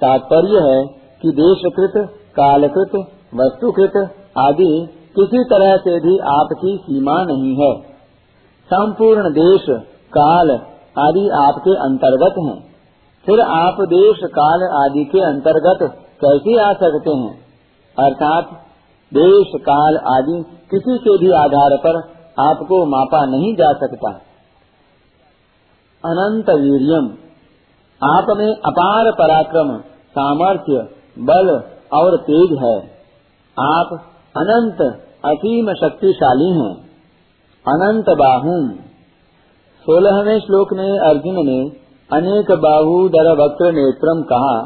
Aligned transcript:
तात्पर्य 0.00 0.62
है 0.62 0.80
कि 1.22 1.32
देशकृत, 1.32 2.08
कालकृत, 2.36 2.96
वस्तुकृत 3.34 4.00
आदि 4.38 4.88
किसी 5.16 5.44
तरह 5.44 5.76
से 5.76 5.94
भी 6.00 6.18
आपकी 6.18 6.76
सीमा 6.76 7.22
नहीं 7.22 7.54
है। 7.56 7.70
संपूर्ण 8.70 9.30
देश, 9.30 9.66
काल 10.12 10.58
आदि 10.98 11.28
आपके 11.28 11.70
अंतर्गत 11.70 12.34
हैं। 12.38 12.68
फिर 13.26 13.40
आप 13.40 13.76
देश, 13.80 14.16
काल 14.24 14.62
आदि 14.62 15.04
के 15.04 15.20
अंतर्गत 15.20 15.78
कैसे 16.24 16.60
आ 16.60 16.72
सकते 16.72 17.10
हैं? 17.10 17.38
अर्थात, 17.98 18.44
देश, 19.14 19.46
काल 19.56 19.96
आदि 19.96 20.44
किसी 20.70 20.98
के 20.98 21.18
भी 21.18 21.30
आधार 21.30 21.76
पर 21.76 21.96
आपको 22.42 22.86
मापा 22.86 23.24
नहीं 23.24 23.54
जा 23.54 23.72
सकता। 23.72 24.10
अनंत 26.04 26.50
वीरियम। 26.50 27.04
आप 28.04 28.26
में 28.36 28.52
अपार 28.52 29.12
पराक्रम, 29.12 29.78
सामर्थ्य, 29.88 30.88
बल 31.18 31.62
और 31.92 32.16
तेज 32.16 32.58
है। 32.58 32.78
आप 33.60 33.88
अनंत, 34.36 35.02
असीम 35.24 35.72
शक्तिशाली 35.72 36.50
हैं। 36.50 36.74
अनंत 37.68 38.04
बाहुम 38.08 38.87
सोलहवें 39.88 40.38
श्लोक 40.40 40.72
में 40.72 40.98
अर्जुन 41.00 41.36
ने 41.44 41.58
अनेक 42.10 42.50
बाहु 42.62 42.96
दर 43.10 43.28
वक्र 43.36 43.68
नेत्रम 43.72 44.18
कहा, 44.24 44.56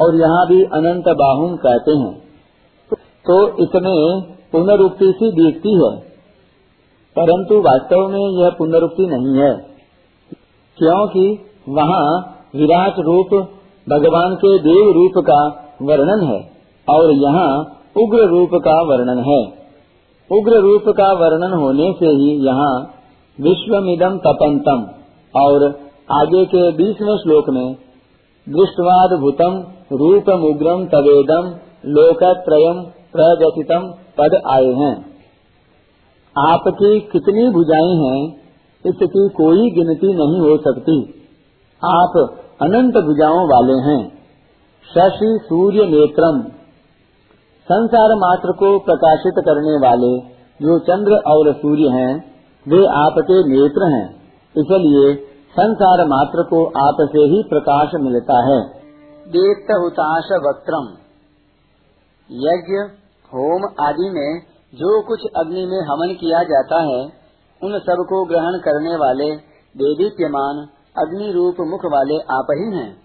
और 0.00 0.16
यहाँ 0.16 0.40
भी 0.46 0.56
अनंत 0.74 1.10
बाहुम 1.18 1.52
कहते 1.56 1.94
हैं। 1.98 2.98
तो 3.26 3.36
इसमें 3.64 4.00
पुनरुक्ति 4.52 5.10
सी 5.12 5.30
दिखती 5.32 5.74
है, 5.74 5.90
परंतु 7.16 7.60
वास्तव 7.60 8.08
में 8.08 8.24
यह 8.40 8.50
पुनरुक्ति 8.58 9.06
नहीं 9.06 9.36
है, 9.36 9.52
क्योंकि 10.78 11.24
वहाँ 11.70 12.08
विराट 12.56 13.00
रूप 13.02 13.38
भगवान 13.86 14.34
के 14.34 14.52
देव 14.58 14.92
रूप 14.94 15.22
का 15.24 15.38
वर्णन 15.84 16.26
है, 16.26 16.40
और 16.88 17.14
यहाँ 17.20 17.48
उग्र 17.98 18.28
रूप 18.28 18.58
का 18.64 18.76
वर्णन 18.84 19.24
है। 19.28 19.40
उग्र 20.30 20.60
रूप 20.62 20.92
का 20.96 21.12
वर्णन 21.16 21.58
होने 21.60 21.92
से 21.94 22.14
ही 22.16 22.30
यहाँ 22.46 22.74
विश्वमिदम 23.40 24.18
तपंतम 24.18 24.86
और 25.40 25.64
आगे 26.12 26.44
के 26.44 26.72
बीसवें 26.72 27.16
श्लोक 27.16 27.50
में 27.50 27.74
दृष्टवाद 28.48 29.20
भूतम 29.20 29.64
रूपम 29.92 30.42
उग्रम 30.42 30.86
तवेदम 30.86 31.48
लोक 31.86 32.22
लोकत्रयम 32.22 32.82
प्रव्यथितम 33.12 33.94
पद 34.18 34.42
आए 34.46 34.66
हैं। 34.66 35.16
आपकी 36.48 37.00
कितनी 37.00 37.50
भुजाएँ 37.50 37.96
हैं, 37.96 38.32
इसकी 38.86 39.28
कोई 39.28 39.70
गिनती 39.70 40.06
नहीं 40.06 40.40
हो 40.40 40.56
सकती। 40.56 41.24
आप 41.84 42.38
अनंत 42.62 42.94
भुजाओं 42.94 43.44
वाले 43.46 43.90
हैं। 43.90 44.08
शशि 44.94 45.38
सूर्य 45.42 45.78
नेत्रम 45.78 46.42
संसार 47.68 48.14
मात्र 48.14 48.52
को 48.52 48.78
प्रकाशित 48.78 49.34
करने 49.38 49.88
वाले 49.88 50.18
जो 50.66 50.78
चंद्र 50.78 51.12
और 51.12 51.52
सूर्य 51.52 51.88
हैं 51.88 52.35
वे 52.68 52.86
आपके 52.86 53.48
नेत्र 53.48 53.84
हैं। 53.84 54.14
इसलिए 54.56 55.24
संसार 55.50 56.04
मात्र 56.06 56.42
को 56.42 56.66
आपसे 56.88 57.18
ही 57.18 57.42
प्रकाश 57.42 57.90
मिलता 57.94 58.44
है। 58.46 58.62
दीप्त 59.26 59.74
हुताश 59.80 60.24
वक्त्रम 60.32 60.96
यज्ञ, 62.32 62.94
होम 63.26 63.86
आदि 63.86 64.10
में 64.10 64.40
जो 64.74 65.02
कुछ 65.02 65.20
अग्नि 65.36 65.66
में 65.66 65.80
हवन 65.80 66.14
किया 66.14 66.42
जाता 66.42 66.80
है, 66.82 67.04
उन 67.62 67.78
सबको 67.78 68.24
ग्रहण 68.24 68.58
करने 68.58 68.96
वाले 68.96 69.24
देवी 69.24 69.94
देदीप्यमान 69.94 70.68
अग्नि 70.98 71.32
रूप 71.32 71.56
मुख 71.60 71.84
वाले 71.84 72.18
आप 72.18 72.46
ही 72.50 72.76
हैं। 72.78 72.96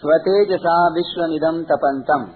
स्वतेजसा 0.00 0.88
विश्वमिदम 0.88 1.62
तपंतम 1.62 2.28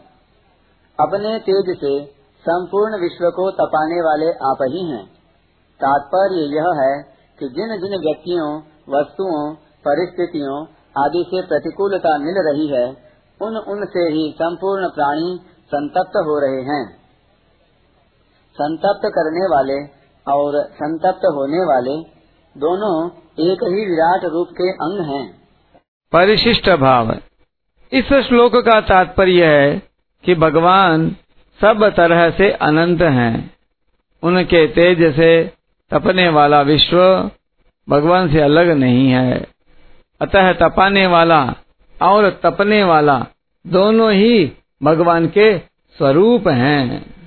अपने 1.00 1.38
तेज 1.38 1.78
से 1.80 2.04
संपूर्ण 2.40 3.00
विश्व 3.00 3.30
को 3.30 3.50
तपाने 3.50 4.00
वाले 4.00 4.32
आप 4.32 4.58
ही 4.62 4.90
हैं। 4.90 5.17
तात्पर्य 5.80 6.40
यह 6.40 6.82
है 6.82 7.02
कि 7.38 7.48
जिन 7.48 7.68
जिन 7.80 8.00
व्यक्तियों, 8.00 8.58
वस्तुओं, 8.88 9.54
परिस्थितियों 9.88 10.66
आदि 11.04 11.24
से 11.28 11.42
प्रतिकूलता 11.42 12.18
मिल 12.18 12.34
रही 12.38 12.68
है, 12.68 12.96
उन 13.42 13.56
उन 13.56 13.84
से 13.84 14.00
ही 14.00 14.32
संपूर्ण 14.32 14.88
प्राणी 14.88 15.40
संतप्त 15.66 16.16
हो 16.16 16.40
रहे 16.40 16.62
हैं। 16.62 16.98
संतप्त 18.54 19.00
करने 19.04 19.46
वाले 19.46 19.84
और 20.32 20.64
संतप्त 20.64 21.20
होने 21.24 21.64
वाले 21.64 22.18
दोनों 22.60 23.10
एक 23.50 23.58
ही 23.62 23.90
विराट 23.90 24.24
रूप 24.24 24.48
के 24.52 24.70
अंग 24.70 25.00
हैं। 25.00 25.42
परिशिष्ट 26.12 26.70
भाव। 26.70 27.12
इस 27.92 28.12
श्लोक 28.12 28.56
का 28.56 28.80
तात्पर्य 28.80 29.46
है 29.46 29.82
कि 30.24 30.34
भगवान 30.34 31.10
सब 31.60 31.92
तरह 31.96 32.30
से 32.30 32.52
अनंत 32.52 33.02
हैं। 33.02 33.54
उनके 34.22 34.66
तेज 34.66 35.16
से 35.16 35.57
तपने 35.90 36.28
वाला 36.28 36.62
विश्व 36.62 37.30
भगवान 37.88 38.32
से 38.32 38.40
अलग 38.40 38.68
नहीं 38.68 39.10
है। 39.10 39.46
अतः 40.20 40.52
तपाने 40.52 41.06
वाला 41.06 41.54
और 42.02 42.40
तपने 42.42 42.84
वाला 42.84 43.26
दोनों 43.66 44.12
ही 44.12 44.52
भगवान 44.82 45.26
के 45.28 45.58
स्वरूप 45.98 46.48
हैं। 46.48 47.17